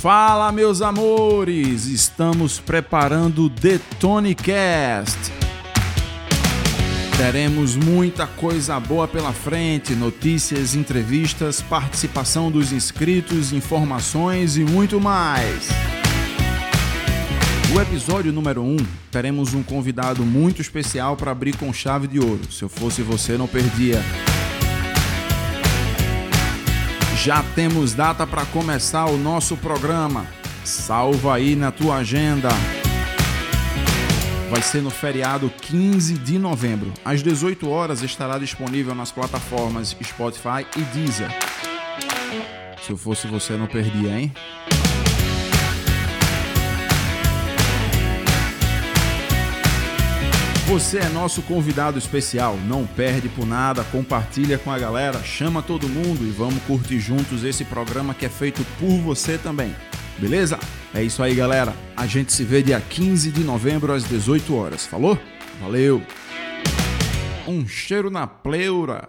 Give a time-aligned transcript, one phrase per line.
[0.00, 1.84] Fala, meus amores!
[1.84, 5.30] Estamos preparando o Detonecast.
[7.18, 15.68] Teremos muita coisa boa pela frente: notícias, entrevistas, participação dos inscritos, informações e muito mais.
[17.76, 18.76] O episódio número 1 um,
[19.12, 22.50] teremos um convidado muito especial para abrir com chave de ouro.
[22.50, 24.02] Se eu fosse você, não perdia.
[27.22, 30.26] Já temos data para começar o nosso programa.
[30.64, 32.48] Salva aí na tua agenda.
[34.50, 36.90] Vai ser no feriado 15 de novembro.
[37.04, 41.30] Às 18 horas estará disponível nas plataformas Spotify e Deezer.
[42.82, 44.32] Se eu fosse você, não perdia, hein?
[50.70, 55.88] Você é nosso convidado especial, não perde por nada, compartilha com a galera, chama todo
[55.88, 59.74] mundo e vamos curtir juntos esse programa que é feito por você também.
[60.16, 60.60] Beleza?
[60.94, 61.74] É isso aí, galera.
[61.96, 64.86] A gente se vê dia 15 de novembro às 18 horas.
[64.86, 65.18] Falou?
[65.60, 66.00] Valeu!
[67.48, 69.08] Um cheiro na pleura!